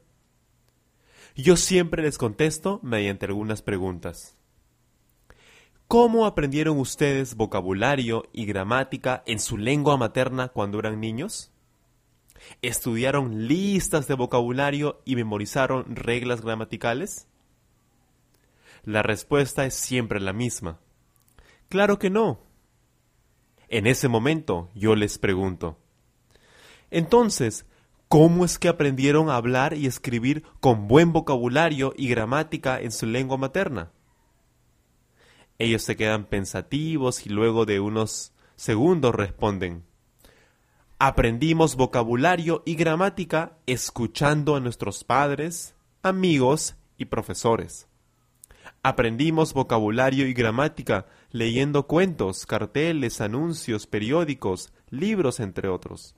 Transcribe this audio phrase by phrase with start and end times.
[1.33, 4.35] Yo siempre les contesto mediante algunas preguntas.
[5.87, 11.53] ¿Cómo aprendieron ustedes vocabulario y gramática en su lengua materna cuando eran niños?
[12.61, 17.29] ¿Estudiaron listas de vocabulario y memorizaron reglas gramaticales?
[18.83, 20.79] La respuesta es siempre la misma.
[21.69, 22.41] Claro que no.
[23.69, 25.79] En ese momento yo les pregunto.
[26.91, 27.65] Entonces,
[28.09, 33.05] ¿cómo es que aprendieron a hablar y escribir con buen vocabulario y gramática en su
[33.05, 33.91] lengua materna?
[35.57, 39.85] Ellos se quedan pensativos y luego de unos segundos responden.
[40.99, 47.87] Aprendimos vocabulario y gramática escuchando a nuestros padres, amigos y profesores.
[48.83, 56.17] Aprendimos vocabulario y gramática leyendo cuentos, carteles, anuncios, periódicos, libros, entre otros.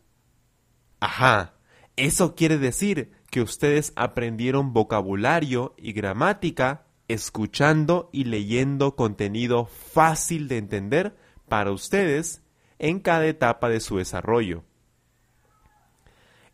[1.00, 1.54] Ajá,
[1.96, 10.58] eso quiere decir que ustedes aprendieron vocabulario y gramática escuchando y leyendo contenido fácil de
[10.58, 11.16] entender
[11.48, 12.42] para ustedes
[12.80, 14.64] en cada etapa de su desarrollo.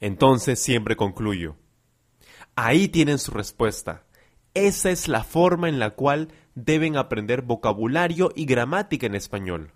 [0.01, 1.55] Entonces siempre concluyo.
[2.55, 4.03] Ahí tienen su respuesta.
[4.53, 9.71] Esa es la forma en la cual deben aprender vocabulario y gramática en español.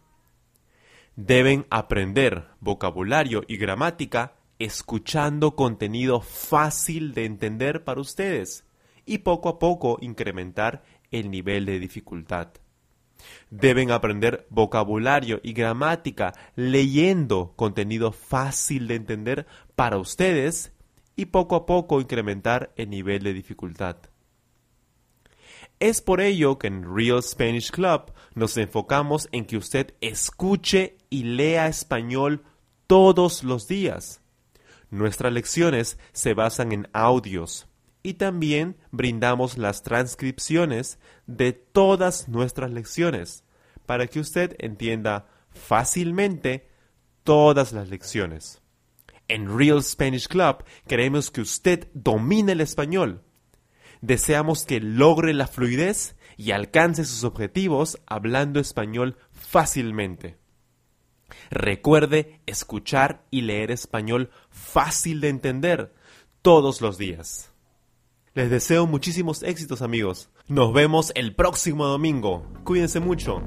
[1.16, 8.66] Deben aprender vocabulario y gramática escuchando contenido fácil de entender para ustedes
[9.06, 12.50] y poco a poco incrementar el nivel de dificultad.
[13.50, 19.48] Deben aprender vocabulario y gramática leyendo contenido fácil de entender
[19.78, 20.74] para ustedes
[21.16, 23.96] y poco a poco incrementar el nivel de dificultad.
[25.80, 31.24] Es por ello que en Real Spanish Club nos enfocamos en que usted escuche y
[31.24, 32.44] lea español
[32.88, 34.22] todos los días.
[34.90, 37.68] Nuestras lecciones se basan en audios
[38.04, 43.44] y también brindamos las transcripciones de todas nuestras lecciones
[43.86, 46.70] para que usted entienda fácilmente
[47.24, 48.62] todas las lecciones.
[49.28, 53.24] En Real Spanish Club queremos que usted domine el español
[54.06, 60.38] deseamos que logre la fluidez y alcance sus objetivos hablando español fácilmente.
[61.50, 65.94] Recuerde escuchar y leer español fácil de entender
[66.42, 67.52] todos los días.
[68.34, 70.30] Les deseo muchísimos éxitos amigos.
[70.48, 72.46] Nos vemos el próximo domingo.
[72.64, 73.42] Cuídense mucho.